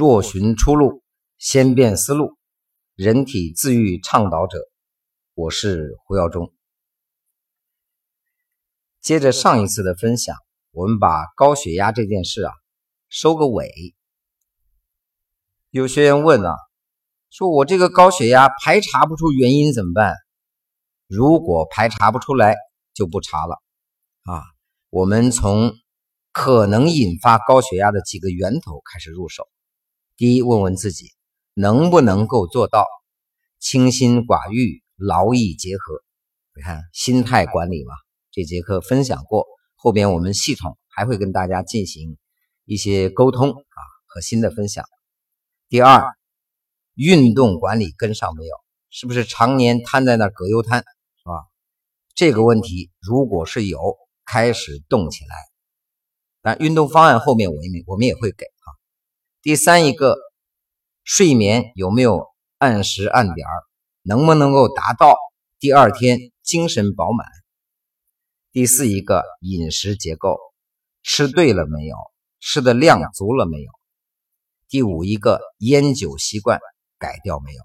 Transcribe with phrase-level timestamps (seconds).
[0.00, 1.02] 若寻出路，
[1.36, 2.38] 先变思路，
[2.94, 4.58] 人体自愈倡导者，
[5.34, 6.54] 我是胡耀中。
[9.02, 10.34] 接着上一次的分享，
[10.70, 12.52] 我们把高血压这件事啊
[13.10, 13.94] 收个尾。
[15.68, 16.54] 有学员问啊，
[17.28, 20.14] 说我这个高血压排查不出原因怎么办？
[21.08, 22.56] 如果排查不出来，
[22.94, 23.60] 就不查了
[24.22, 24.44] 啊。
[24.88, 25.74] 我们从
[26.32, 29.46] 可能引发高血压的几个源头开始入手。
[30.20, 31.14] 第一，问问自己
[31.54, 32.84] 能不能够做到
[33.58, 35.94] 清心寡欲、劳逸结合。
[36.54, 37.94] 你看心态管理嘛，
[38.30, 42.18] 这节课分享过，后边我们系统还会跟大家进行
[42.66, 44.84] 一些沟通啊和新的分享。
[45.70, 46.04] 第二，
[46.96, 48.54] 运动管理跟上没有？
[48.90, 51.46] 是不是常年瘫在那葛优瘫，是吧？
[52.14, 55.34] 这个问题如果是有，开始动起来。
[56.42, 58.44] 但运动方案后面我们我们也会给。
[59.42, 60.18] 第三一个，
[61.02, 62.26] 睡眠有没有
[62.58, 63.64] 按时按点儿？
[64.02, 65.16] 能不能够达到
[65.58, 67.26] 第二天精神饱满？
[68.52, 70.36] 第四一个，饮食结构
[71.02, 71.96] 吃对了没有？
[72.38, 73.72] 吃的量足了没有？
[74.68, 76.60] 第五一个，烟酒习惯
[76.98, 77.62] 改掉没有？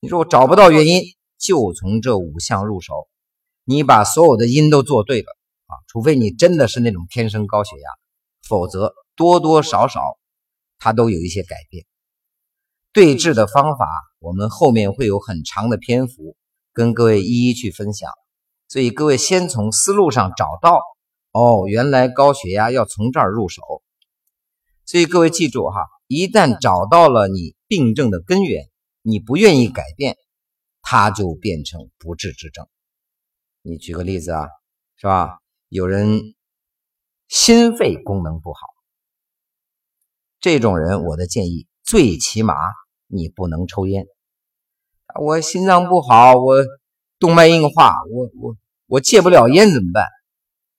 [0.00, 1.00] 你说我找不到原因，
[1.38, 3.08] 就从这五项入手。
[3.64, 5.28] 你把所有的因都做对了
[5.64, 7.88] 啊，除非你真的是那种天生高血压，
[8.46, 10.18] 否则多多少少。
[10.80, 11.86] 它都有一些改变，
[12.92, 13.86] 对治的方法，
[14.18, 16.36] 我们后面会有很长的篇幅
[16.72, 18.10] 跟各位一一去分享。
[18.66, 20.80] 所以各位先从思路上找到，
[21.32, 23.62] 哦，原来高血压要从这儿入手。
[24.86, 28.68] 所以各位记住哈，一旦找到了你病症的根源，
[29.02, 30.16] 你不愿意改变，
[30.80, 32.66] 它就变成不治之症。
[33.62, 34.48] 你举个例子啊，
[34.96, 35.38] 是吧？
[35.68, 36.34] 有人
[37.28, 38.60] 心肺功能不好。
[40.40, 42.54] 这种人，我的建议，最起码
[43.06, 44.06] 你不能抽烟。
[45.20, 46.64] 我心脏不好，我
[47.18, 48.56] 动脉硬化，我我
[48.86, 50.06] 我戒不了烟怎么办？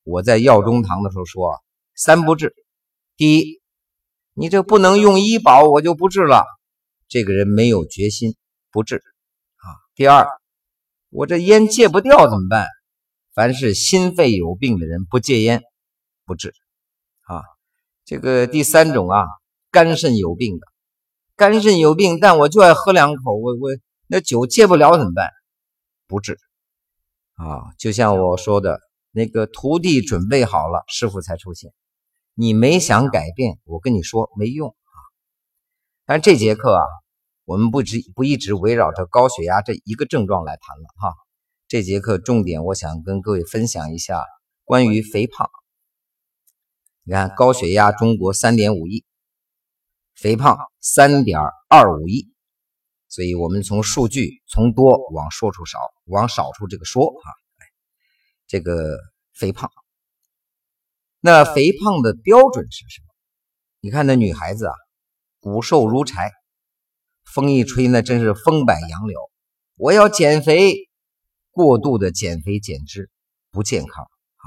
[0.03, 1.61] 我在药中堂的时候说，
[1.94, 2.55] 三不治。
[3.16, 3.61] 第一，
[4.33, 6.43] 你这不能用医保，我就不治了。
[7.07, 8.35] 这个人没有决心，
[8.72, 9.67] 不治啊。
[9.93, 10.28] 第二，
[11.11, 12.66] 我这烟戒不掉怎么办？
[13.35, 15.61] 凡是心肺有病的人不戒烟，
[16.25, 16.51] 不治
[17.28, 17.43] 啊。
[18.05, 19.22] 这个第三种啊。
[19.71, 20.67] 肝肾有病的，
[21.37, 23.69] 肝肾有病，但我就爱喝两口，我我
[24.07, 25.29] 那酒戒不了怎么办？
[26.07, 26.37] 不治
[27.35, 27.71] 啊！
[27.77, 28.81] 就像我说的，
[29.11, 31.71] 那个徒弟准备好了，师傅才出现。
[32.33, 34.95] 你没想改变，我跟你说没用啊！
[36.05, 36.83] 但这节课啊，
[37.45, 41.15] 我们不直不一直围绕着高血压这一个症状来谈了哈。
[41.69, 44.25] 这节课重点，我想跟各位分享一下
[44.65, 45.49] 关于肥胖。
[47.03, 49.05] 你看，高血压中国三点五亿。
[50.21, 52.31] 肥胖三点二五亿，
[53.09, 57.27] 所以我们从数据从多往说出少，往少处这个说啊，
[58.45, 58.99] 这个
[59.33, 59.71] 肥胖，
[61.21, 63.07] 那肥胖的标准是什么？
[63.79, 64.73] 你看那女孩子啊，
[65.39, 66.31] 骨瘦如柴，
[67.25, 69.19] 风一吹那真是风摆杨柳。
[69.75, 70.87] 我要减肥，
[71.49, 73.09] 过度的减肥减脂
[73.49, 74.45] 不健康啊，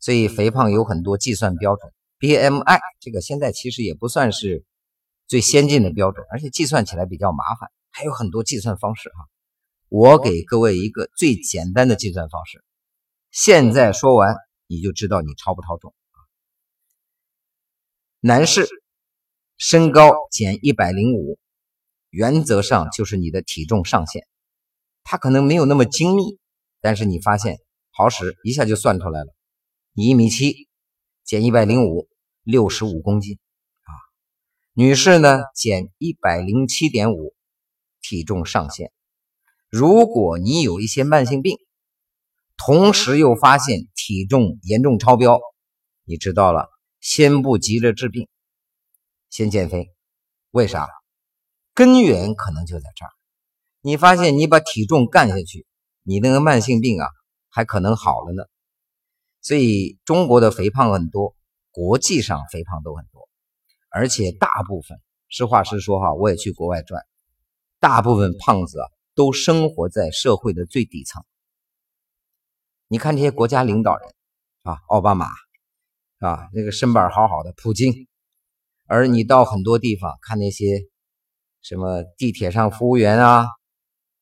[0.00, 4.64] 所以肥胖有很多计算标准，BMI 这个现在其实也不算是。
[5.32, 9.30] 最先进的标准，而且计算起来比较麻烦，还有很多计算方式哈。
[9.88, 12.62] 我给各位一个最简单的计算方式，
[13.30, 16.18] 现在说完你就知道你超不超重啊。
[18.20, 18.68] 男士
[19.56, 21.38] 身高减一百零五，
[22.10, 24.26] 原则上就是你的体重上限。
[25.02, 26.38] 它可能没有那么精密，
[26.82, 27.56] 但是你发现
[27.90, 29.34] 好使，一下就算出来了。
[29.94, 30.68] 你一米七，
[31.24, 32.06] 减一百零五，
[32.42, 33.38] 六十五公斤。
[34.74, 37.34] 女士呢，减一百零七点五，
[38.00, 38.90] 体重上限。
[39.68, 41.58] 如果你有一些慢性病，
[42.56, 45.38] 同时又发现体重严重超标，
[46.04, 48.28] 你知道了，先不急着治病，
[49.28, 49.90] 先减肥。
[50.52, 50.88] 为啥？
[51.74, 53.10] 根源可能就在这儿。
[53.82, 55.66] 你发现你把体重干下去，
[56.02, 57.06] 你那个慢性病啊，
[57.50, 58.44] 还可能好了呢。
[59.42, 61.36] 所以中国的肥胖很多，
[61.72, 63.28] 国际上肥胖都很多。
[63.92, 64.98] 而且大部分，
[65.28, 67.02] 实话实说哈，我也去国外转，
[67.78, 71.22] 大部分胖子啊都生活在社会的最底层。
[72.88, 74.08] 你看这些国家领导人
[74.62, 75.26] 啊，奥巴马
[76.18, 78.08] 啊，那个身板好好的，普京。
[78.86, 80.82] 而你到很多地方看那些
[81.62, 83.46] 什么地铁上服务员啊，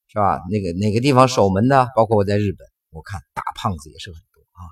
[0.08, 0.40] 是吧？
[0.50, 4.66] 那个哪个地方守门的，包括我在日本，我看大胖子也是很多啊。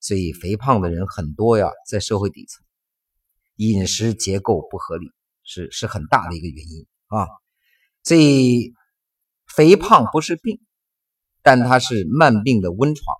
[0.00, 2.64] 所以肥胖的人很多呀，在社会底层。
[3.68, 5.12] 饮食结构不合理，
[5.44, 7.28] 是是很大的一个原因啊。
[8.02, 8.72] 所以
[9.46, 10.58] 肥胖不是病，
[11.42, 13.16] 但它是慢病的温床。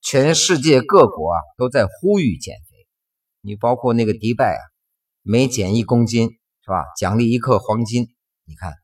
[0.00, 2.88] 全世界各国啊都在呼吁减肥，
[3.42, 4.62] 你包括那个迪拜啊，
[5.22, 6.30] 每减一公斤
[6.62, 8.08] 是吧，奖励一克黄金。
[8.44, 8.74] 你看，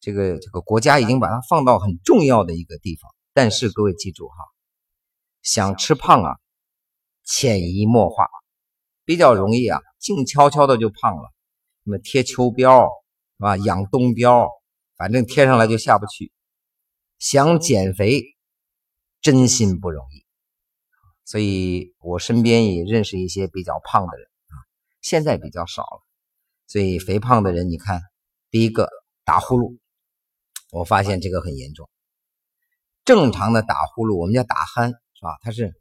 [0.00, 3.10] 这个这个国家已经把它放到很重要的一个地方。
[3.32, 4.34] 但是各位记住哈，
[5.42, 6.36] 想吃胖啊，
[7.24, 8.28] 潜移默化，
[9.10, 11.32] 比较容易啊，静悄悄的就胖了。
[11.82, 12.84] 什么贴秋膘
[13.38, 14.48] 是吧，养冬膘，
[14.96, 16.30] 反正贴上来就下不去。
[17.18, 18.22] 想减肥，
[19.20, 20.24] 真心不容易。
[21.24, 24.54] 所以我身边也认识一些比较胖的人啊，
[25.02, 26.02] 现在比较少了。
[26.68, 28.00] 所以肥胖的人，你看，
[28.48, 28.88] 第一个
[29.24, 29.76] 打呼噜，
[30.70, 31.90] 我发现这个很严重。
[33.04, 35.36] 正常的打呼噜，我们叫打鼾，是吧？
[35.42, 35.74] 它是，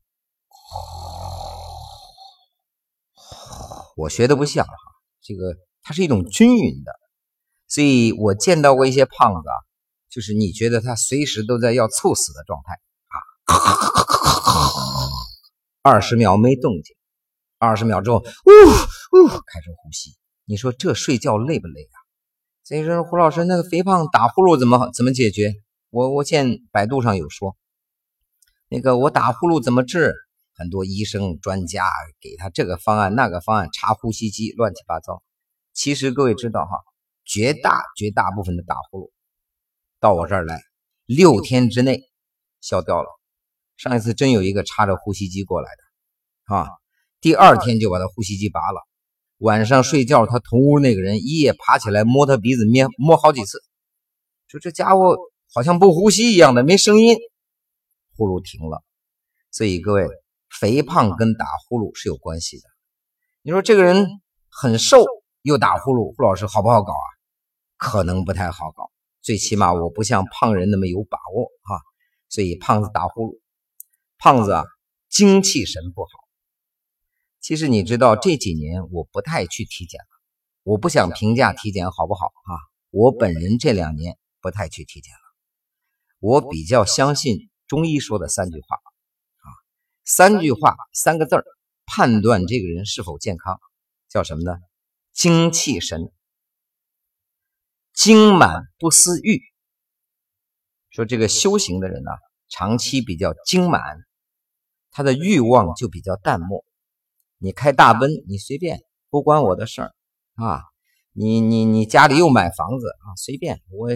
[4.00, 4.74] 我学的不像哈，
[5.22, 6.92] 这个它是一种均匀的。
[7.68, 9.56] 所以我见到过一些胖子啊，
[10.10, 12.80] 就是你觉得他随时都在要猝死的状态
[13.10, 13.16] 啊。
[15.82, 16.96] 二十秒没动静，
[17.58, 20.16] 二十秒之后，呜呜开始呼吸。
[20.46, 21.98] 你说这睡觉累不累啊？
[22.64, 25.56] 所以说，胡老师那个肥胖打呼噜怎么怎么解决？
[25.90, 27.58] 我我见百度上有说，
[28.70, 30.16] 那个我打呼噜怎么治？
[30.60, 31.86] 很多医生专家
[32.20, 35.24] 给他这个方案那个方案，插呼吸机乱七八糟。
[35.74, 36.84] 其实各位知道哈，
[37.24, 39.12] 绝大绝大部分的打呼噜
[40.02, 40.62] 到我这儿来，
[41.06, 42.02] 六天之内
[42.60, 43.08] 消掉了。
[43.78, 46.68] 上一次真有一个插着呼吸机过来的，啊，
[47.22, 48.82] 第二天就把他呼吸机拔了。
[49.38, 53.64] 晚上睡觉，他同屋那个人一夜爬起来摸他鼻子，摸摸好几次，
[54.48, 55.18] 说这家伙
[55.54, 57.16] 好像不呼吸一样的，没声音，
[58.18, 58.84] 呼噜停了。
[59.52, 60.10] 所以各位，
[60.50, 62.64] 肥胖跟打呼噜是有关系的。
[63.42, 65.04] 你说这个人很瘦
[65.42, 67.08] 又打呼噜，胡老师好不好搞啊？
[67.78, 68.92] 可能不太好搞，
[69.22, 71.80] 最起码我不像胖人那么有把握啊。
[72.28, 73.40] 所以胖子打呼噜。
[74.18, 74.66] 胖子啊，
[75.10, 76.10] 精气神不好。
[77.40, 80.08] 其实你知道这几年我不太去体检了，
[80.64, 82.52] 我不想评价体检好不好啊。
[82.92, 85.20] 我本人这两年不太去体检了，
[86.20, 88.89] 我比较相信中医说的三句话啊，
[90.12, 91.46] 三句话三个字儿
[91.86, 93.60] 判断这个人是否健康，
[94.10, 94.58] 叫什么呢？
[95.14, 96.12] 精气神，
[97.94, 99.40] 精满不思欲。
[100.90, 102.10] 说这个修行的人呢，
[102.48, 104.00] 长期比较精满。
[104.90, 106.66] 他的欲望就比较淡漠，
[107.38, 108.82] 你开大奔，你随便，
[109.12, 109.94] 不关我的事儿
[110.34, 110.64] 啊！
[111.14, 113.90] 你你你家里又买房子啊，随便，我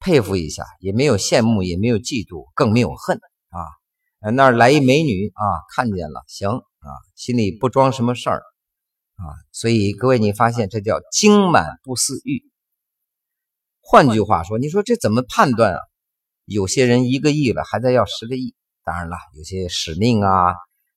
[0.00, 3.18] 佩服一下，也没有羡慕，也没有嫉妒，更没有恨
[3.50, 3.62] 啊！
[4.30, 5.42] 那儿来一美女啊，
[5.74, 8.42] 看见了，行啊，心里不装什么事儿
[9.16, 9.34] 啊！
[9.50, 12.42] 所以各位，你发现这叫精满不思欲。
[13.80, 15.80] 换句话说，你说这怎么判断啊？
[16.44, 18.54] 有些人一个亿了，还在要十个亿。
[18.84, 20.54] 当然了，有些使命啊、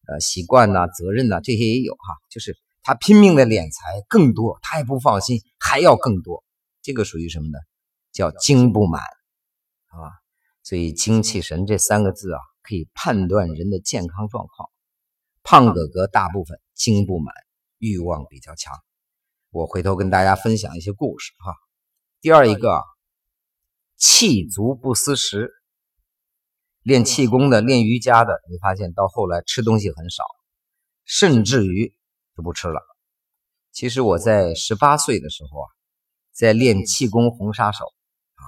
[0.08, 2.18] 呃习惯呐、责任呐，这些也有哈。
[2.30, 6.44] 就是他拼命的敛财更多，他也不放心，还要更多。
[6.84, 7.58] 这个属于什么呢？
[8.12, 10.14] 叫精不满啊。
[10.64, 14.70] 所以精气神这三个字啊，可以判断人的健康状况。
[15.44, 17.34] 胖哥哥大部分精不满，
[17.78, 18.74] 欲望比较强。
[19.52, 21.54] 我回头跟大家分享一些故事哈。
[22.20, 22.82] 第二一个，
[23.98, 25.52] 气足不思食。
[26.82, 30.24] 练气功的、练瑜伽的，你发现到后来吃东西很少，
[31.04, 31.96] 甚至于
[32.36, 32.82] 就不吃了。
[33.72, 35.68] 其实我在十八岁的时候啊，
[36.32, 37.86] 在练气功红杀手
[38.34, 38.42] 啊，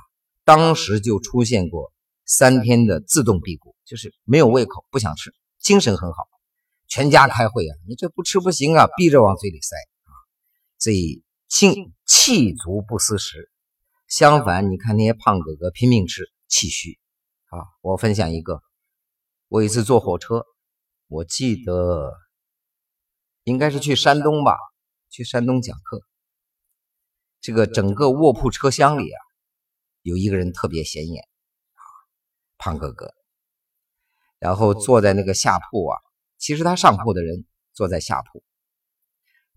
[0.44, 1.94] 当时就出现过
[2.25, 6.27] 三天的自动辟谷，就是没有胃口，不想吃，精神很好，
[6.88, 10.12] 全家开会啊，你这不吃不行啊，逼着往嘴里塞啊，
[10.77, 13.50] 所以气气足不思食。
[14.10, 17.00] 相反，你看那些胖哥哥拼命吃，气虚。
[17.46, 18.62] 啊，我分享一个，
[19.48, 20.46] 我一次坐火车，
[21.08, 22.13] 我记得
[23.46, 24.58] 应该是去山东吧，
[25.10, 26.01] 去山东讲课。
[27.39, 29.20] 这个整个卧铺车厢里啊，
[30.01, 31.79] 有一个人特别显眼，啊，
[32.58, 33.13] 胖哥哥。
[34.39, 35.98] 然后坐在那个下铺啊，
[36.38, 38.44] 其实他上铺的人坐在下铺。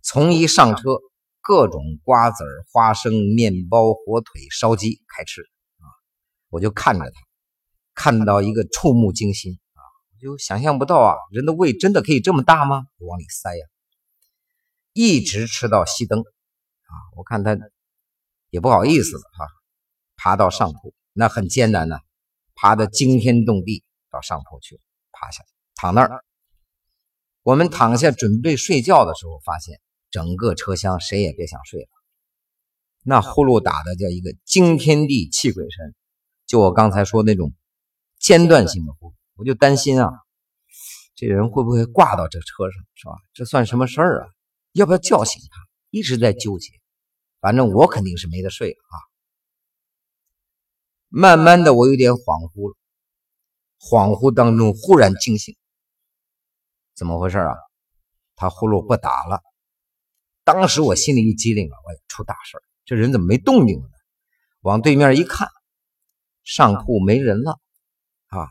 [0.03, 0.99] 从一上车，
[1.43, 5.85] 各种瓜子花生、面包、火腿、烧鸡开吃啊，
[6.49, 7.13] 我就看着他。
[7.93, 9.83] 看到一个触目惊心啊，
[10.19, 12.87] 就想象不到啊，人的胃真的可以这么大吗？
[13.01, 13.67] 往里塞呀，
[14.95, 16.93] 一直吃到熄灯啊。
[17.17, 17.59] 我看他
[18.49, 19.47] 也不好意思了哈，
[20.17, 21.99] 爬到上铺，那很艰难呢，
[22.55, 24.81] 爬得惊天动地到上铺去，
[25.13, 26.25] 趴下去躺那儿。
[27.43, 31.89] 我们躺下准备睡觉的时候，发现整个车厢谁也别想睡了
[33.03, 35.95] 那呼噜打的叫一个惊天地泣鬼神，
[36.47, 37.55] 就我刚才说那种
[38.19, 40.11] 间断性的呼噜，我就担心啊，
[41.15, 43.13] 这人会不会挂到这车上，是吧？
[43.33, 44.29] 这算什么事儿啊？
[44.73, 45.67] 要不要叫醒他？
[45.89, 46.73] 一直在纠结，
[47.41, 48.97] 反正我肯定是没得睡了啊。
[51.09, 52.77] 慢慢的，我有点恍惚了，
[53.81, 55.57] 恍惚当中忽然惊醒，
[56.95, 57.57] 怎么回事啊？
[58.37, 59.43] 他呼噜不打了，
[60.45, 63.95] 当时我心里一激灵啊，我出大事这人怎么没动静了呢？
[64.61, 65.49] 往对面一看，
[66.43, 67.59] 上铺没人了
[68.27, 68.49] 啊！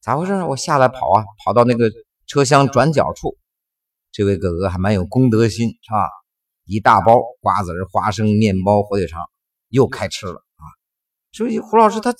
[0.00, 0.32] 咋回事？
[0.42, 1.90] 我下来跑啊，跑到那个
[2.26, 3.38] 车厢转角处，
[4.10, 6.10] 这位哥哥还蛮有公德心，是吧？
[6.64, 9.22] 一大包瓜子、花生、面包、火腿肠，
[9.68, 10.64] 又开吃了啊！
[11.30, 12.12] 所以胡老师他，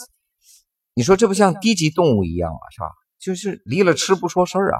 [0.94, 2.86] 你说这不像低级动物一样啊，是吧？
[3.18, 4.78] 就是离了吃不说事儿啊。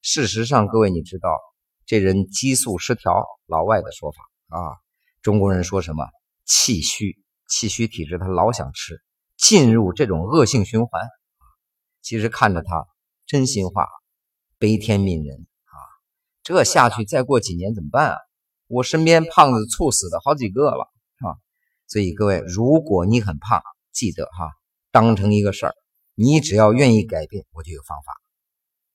[0.00, 1.38] 事实上，各位你知道。
[1.86, 4.22] 这人激素失调，老外的说法
[4.56, 4.78] 啊，
[5.22, 6.06] 中国人说什么
[6.44, 7.16] 气虚，
[7.48, 9.02] 气虚体质，他老想吃，
[9.36, 11.02] 进入这种恶性循环。
[12.00, 12.86] 其实看着他
[13.26, 13.88] 真心话，
[14.56, 15.74] 悲天悯人啊，
[16.44, 18.16] 这下去再过几年怎么办啊？
[18.68, 20.84] 我身边胖子猝死的好几个了
[21.18, 21.34] 啊。
[21.88, 24.48] 所以各位，如果你很胖，记得哈，
[24.90, 25.74] 当成一个事儿，
[26.14, 28.12] 你只要愿意改变，我就有方法。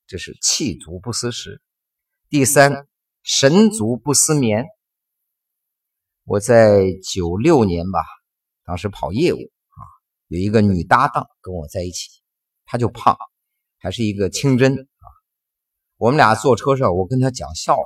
[0.07, 1.61] 这是气足不思食。
[2.29, 2.87] 第三，
[3.23, 4.65] 神足不思眠。
[6.25, 7.99] 我在九六年吧，
[8.65, 9.79] 当时跑业务啊，
[10.27, 12.09] 有一个女搭档跟我在一起，
[12.65, 13.15] 她就胖，
[13.79, 15.05] 还是一个清真啊。
[15.97, 17.83] 我们俩坐车上，我跟她讲笑话，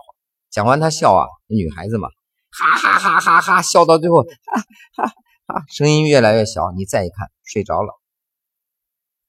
[0.49, 2.07] 讲完她笑啊，女孩子嘛，
[2.49, 4.61] 哈哈哈哈哈，笑到最后，哈
[4.95, 5.13] 哈
[5.47, 6.71] 哈，声音越来越小。
[6.71, 7.98] 你再一看，睡着了。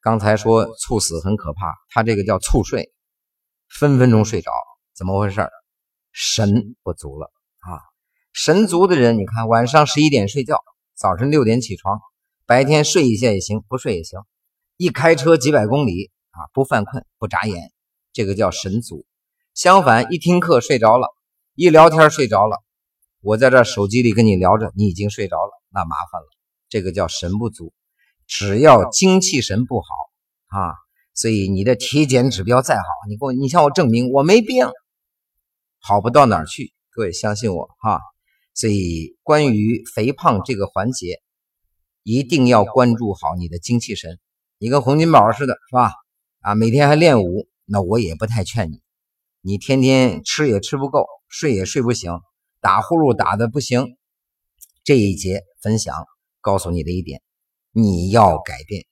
[0.03, 2.91] 刚才说猝死很可怕，他这个叫猝睡，
[3.69, 4.51] 分分钟睡着。
[4.95, 5.49] 怎么回事？
[6.13, 7.31] 神不足了
[7.61, 7.81] 啊！
[8.33, 10.59] 神足的人，你看晚上十一点睡觉，
[10.95, 12.01] 早晨六点起床，
[12.47, 14.21] 白天睡一下也行，不睡也行。
[14.77, 17.71] 一开车几百公里啊，不犯困，不眨眼，
[18.13, 19.05] 这个叫神足。
[19.55, 21.09] 相反，一听课睡着了，
[21.55, 22.63] 一聊天睡着了，
[23.21, 26.27] 我在这手机里跟你聊着，你已经睡着了，那麻烦了。
[26.71, 27.73] 这个叫神不足。
[28.31, 29.87] 只要精气神不好
[30.47, 30.75] 啊，
[31.15, 34.69] 所以你的体检指标再好，你给我，你向我证明我没病。
[35.81, 38.01] 好不到哪儿去，各位相信我哈。
[38.55, 41.21] 所以关于肥胖这个环节，
[42.05, 44.21] 一定要关注好你的精气神。
[44.59, 45.93] 你跟洪金宝似的，是吧？
[46.41, 48.81] 啊，每天还练武，那我也不太劝你。
[49.41, 52.13] 你天天吃也吃不够，睡也睡不醒，
[52.61, 53.97] 打呼噜打的不行。
[54.85, 56.07] 这一节分享
[56.41, 57.23] 告诉你的一点，
[57.73, 58.85] 你要改变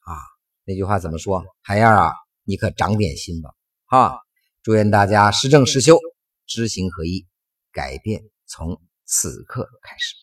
[0.00, 0.16] 啊。
[0.64, 1.44] 那句话怎么说？
[1.62, 2.12] 海燕啊，
[2.42, 3.50] 你可长点心吧。
[3.86, 4.18] 哈，
[4.62, 5.98] 祝愿大家时政时修。
[6.46, 7.26] 知行合一，
[7.72, 10.14] 改变从此刻开始。